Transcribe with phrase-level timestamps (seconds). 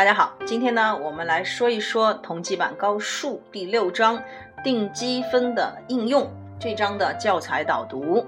[0.00, 4.18] 大家好，今天呢，我们来说一说同济版高数第六章
[4.64, 6.26] 定积分的应用
[6.58, 8.26] 这章的教材导读。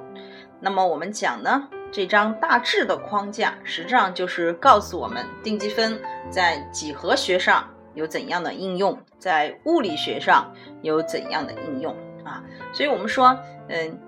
[0.60, 5.98] 那么我们讲呢，这章大致的框架实际上就是告诉我们定积分
[6.28, 10.52] 在几何学上有怎样的应用，在物理学上
[10.82, 12.44] 有怎样的应用啊。
[12.74, 13.34] 所以我们说，
[13.68, 13.98] 嗯，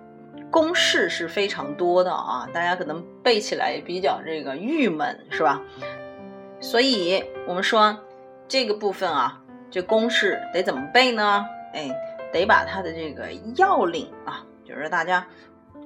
[0.51, 5.59] 公式是非常多的啊，大家可能背起来比较这个郁闷，是吧？
[6.65, 7.95] 所以我们说
[8.49, 9.39] 这个部分啊，
[9.71, 11.45] 这公式得怎么背呢？
[11.75, 11.91] 哎，
[12.33, 15.27] 得把它的这个要领啊，就是大家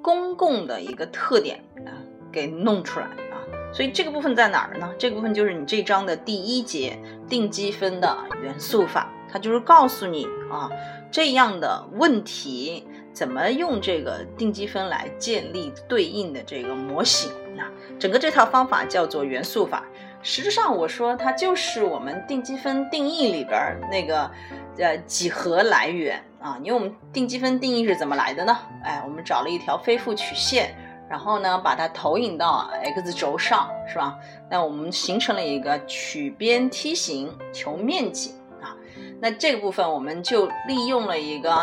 [0.00, 1.90] 公共的一个特点啊，
[2.30, 3.42] 给弄出来啊。
[3.74, 4.94] 所以这个部分在哪儿呢？
[4.96, 6.96] 这部分就是你这章的第一节
[7.28, 10.70] 定积分的元素法，它就是告诉你啊，
[11.10, 17.68] 这样的问题怎么用这个定积分来建立对应的这个模型啊。
[17.98, 19.84] 整个这套方法叫做元素法。
[20.20, 24.30] 实质上，我说它就是我们定积分定义里边那个，
[24.78, 26.58] 呃，几何来源啊。
[26.62, 28.58] 因为我们定积分定义是怎么来的呢？
[28.82, 30.74] 哎，我们找了一条非负曲线，
[31.08, 34.18] 然后呢，把它投影到 x 轴上，是吧？
[34.50, 38.74] 那我们形成了一个曲边梯形，求面积啊。
[39.20, 41.54] 那这个部分我们就利用了一个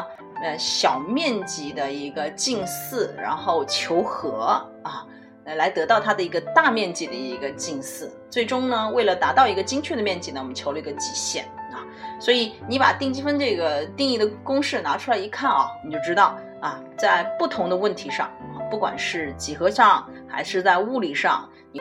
[0.42, 5.06] 呃小面积的一个近似，然后求和啊。
[5.46, 11.86] 呃，来得到它的一个大面积的一个近似，最终呢，为了达到一个精确的面积呢，我们求了一个极限啊。
[12.20, 18.32] 所以你把定积分这个定义的公式拿出来一看啊，你就知道啊，在不同的问题上，
[18.72, 21.80] 不管是几何上还是在物理上，你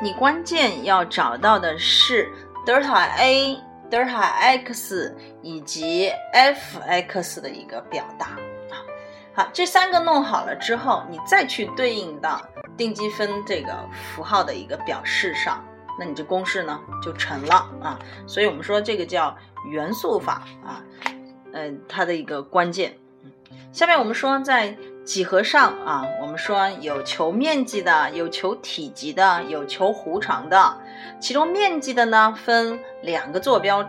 [0.00, 2.30] 你关键要找到的是
[2.64, 3.58] 德尔塔 a、
[3.90, 8.78] 德尔塔 x 以及 f(x) 的一个表达啊。
[9.32, 12.40] 好，这三个弄好了之后，你再去对应到。
[12.80, 15.62] 定积分这个符号的一个表示上，
[15.98, 17.98] 那你这公式呢就成了啊。
[18.26, 19.36] 所以我们说这个叫
[19.70, 20.82] 元素法啊，
[21.52, 22.96] 嗯，它的一个关键。
[23.70, 30.80] 下面我们说在几何上啊，我们说有求面积的，有求体积的，有求弧长的。
[31.20, 33.86] 其中面积的呢分两个坐标。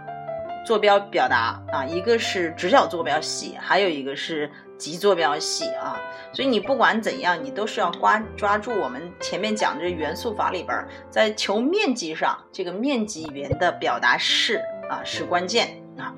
[0.66, 6.00] 坐标表达啊，一个是直角坐标系，还有一个是极坐标系啊。
[6.34, 16.14] 所以你不管怎样，你都是要抓抓住我们前面讲这元素法里边，在求面积上，这个面积元的表达式啊是关键啊。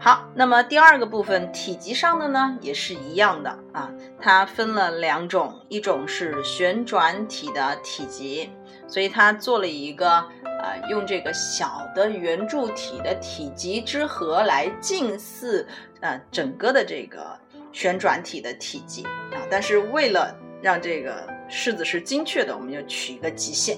[0.00, 3.90] 好，那么第二个部分体积上的呢，也是一样的啊，
[4.20, 8.50] 它分了两种，一种是旋转体的体积，
[8.86, 10.24] 所以它做了一个。
[10.64, 15.66] 啊，用这个小的圆柱体的体积之和来近似
[16.00, 17.38] 啊整个的这个
[17.70, 23.76] 旋转体的体积啊，但是为了让这个式子是精确的，我们就取一个极限。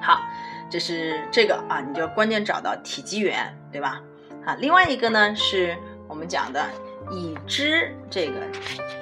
[0.00, 0.20] 好，
[0.70, 4.00] 这是这个啊，你就关键找到体积元，对吧？
[4.46, 6.64] 好，另外一个呢是我们讲的
[7.10, 8.34] 已知这个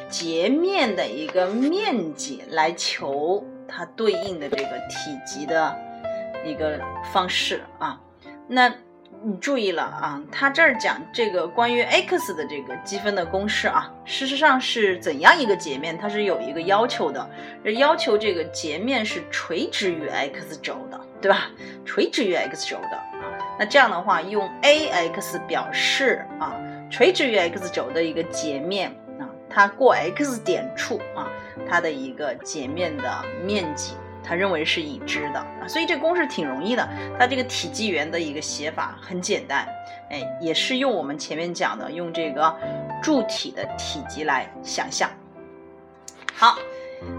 [0.09, 5.77] 截面的一个面积来求它对应的这个体积的。
[6.45, 6.81] 一个
[7.13, 8.01] 方式啊，
[8.47, 8.73] 那
[9.23, 15.99] 你注意了啊，它这儿讲这个关于 x 的这个积分的公式啊，事实上是怎样一个截面？
[15.99, 17.29] 它是有一个要求的，
[17.77, 21.51] 要求这个截面是垂直于 x 轴的，对吧？
[21.85, 23.27] 垂直于 x 轴的啊，
[23.59, 26.55] 那这样的话用 ax 表示啊，
[26.89, 28.95] 垂直于 x 轴的一个截面，
[29.51, 31.29] 它过 x 点处啊，
[31.69, 33.95] 它的一个截面的面积。
[34.21, 36.87] 它认为是已知的啊，所以这公式挺容易的。
[37.19, 39.67] 它这个体积元的一个写法很简单，
[40.11, 42.55] 哎，也是用我们前面讲的用这个
[43.03, 45.09] 柱体的体积来想象。
[46.35, 46.59] 好，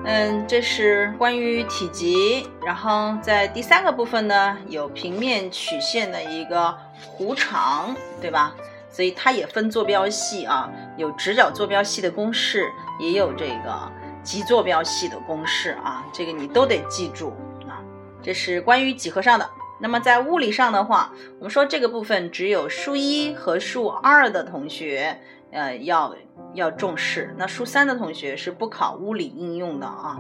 [0.06, 2.48] 嗯，这是关于体积。
[2.64, 6.78] 然后在第三个部分呢，有平面曲线的一个
[7.18, 8.54] 弧长，对吧？
[8.92, 12.70] 所以它也分坐标系啊，有直角坐标系的公式，
[13.00, 13.92] 也有这个。
[14.22, 17.30] 极坐标系的公式啊，这个你都得记住
[17.68, 17.82] 啊。
[18.22, 19.50] 这是关于几何上的。
[19.80, 25.18] 那么在物理上的话，我们说这个部分只有数一和数二的同学，
[25.52, 26.14] 呃，要
[26.54, 27.34] 要重视。
[27.38, 30.20] 那数三的同学是不考物理应用的啊。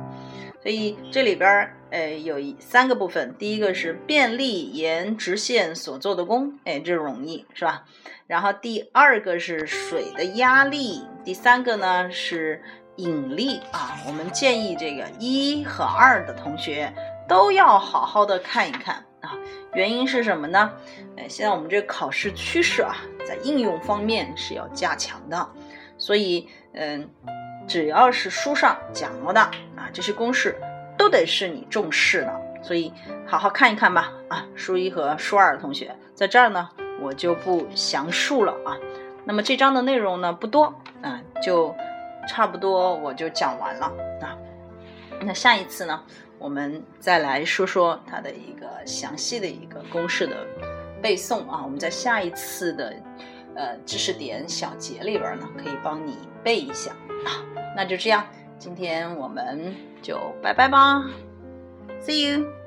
[0.63, 3.35] 所以这里边儿，呃，有三个部分。
[3.37, 7.83] 第一个是便利沿直线所做的功，哎，这容易是吧？
[8.29, 12.63] 然后第二个是水的压力，第三个呢是。
[12.99, 16.93] 引力啊，我们建议这个一和二的同学
[17.29, 19.31] 都要好好的看一看啊。
[19.73, 20.73] 原因是什么呢？
[21.15, 25.49] 呃，现在我们这考试趋势啊，在应用方面是要加强的，
[25.97, 27.09] 所以嗯，
[27.65, 30.59] 只要是书上讲过的啊，这些公式
[30.97, 32.91] 都得是你重视的所以
[33.25, 34.11] 好好看一看吧。
[34.27, 36.69] 啊，书一和书二的同学在这儿呢，
[37.01, 38.77] 我就不详述了啊。
[39.25, 41.75] 那么这章的内容呢不多，啊，就
[42.27, 43.85] 差不多我就讲完了
[44.21, 44.37] 啊。
[45.21, 46.01] 那下一次呢，
[46.37, 50.45] 我们再来说说它的一个详细的一个公式的
[51.01, 51.61] 背诵啊。
[51.63, 52.93] 我们在下一次的
[53.55, 56.91] 呃知识点小节里边呢，可以帮你背一下
[57.25, 57.43] 啊。
[57.75, 58.25] 那就这样，
[58.57, 61.03] 今天我们就拜拜吧
[62.01, 62.58] ，See you。